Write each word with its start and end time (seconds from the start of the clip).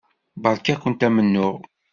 Beṛka-kent 0.41 1.05
amennuɣ. 1.07 1.55